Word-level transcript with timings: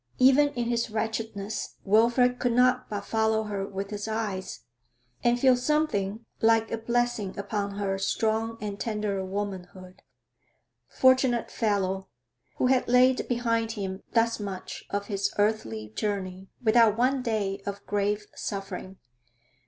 Even 0.17 0.47
in 0.55 0.65
his 0.65 0.89
wretchedness, 0.89 1.75
Wilfrid 1.85 2.39
could 2.39 2.53
not 2.53 2.89
but 2.89 3.05
follow 3.05 3.43
her 3.43 3.67
with 3.67 3.91
his 3.91 4.07
eyes, 4.07 4.61
and 5.23 5.39
feel 5.39 5.55
something 5.55 6.25
like 6.41 6.71
a 6.71 6.79
blessing 6.79 7.37
upon 7.37 7.75
her 7.75 7.99
strong 7.99 8.57
and 8.59 8.79
tender 8.79 9.23
womanhood. 9.23 10.01
Fortunate 10.87 11.51
fellow, 11.51 12.09
who 12.55 12.65
had 12.65 12.87
laid 12.87 13.27
behind 13.27 13.73
him 13.73 14.01
thus 14.13 14.39
much 14.39 14.85
of 14.89 15.05
his 15.05 15.31
earthly 15.37 15.89
journey 15.89 16.49
without 16.63 16.97
one 16.97 17.21
day 17.21 17.61
of 17.67 17.85
grave 17.85 18.25
suffering. 18.33 18.97